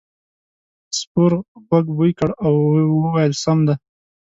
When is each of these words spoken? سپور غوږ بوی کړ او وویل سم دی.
سپور 0.99 1.31
غوږ 1.67 1.85
بوی 1.97 2.11
کړ 2.19 2.29
او 2.45 2.53
وویل 2.97 3.33
سم 3.43 3.57
دی. 3.67 3.75